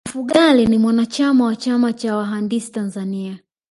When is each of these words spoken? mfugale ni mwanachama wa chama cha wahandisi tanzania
mfugale 0.09 0.65
ni 0.65 0.77
mwanachama 0.77 1.45
wa 1.45 1.55
chama 1.55 1.93
cha 1.93 2.15
wahandisi 2.17 2.71
tanzania 2.71 3.37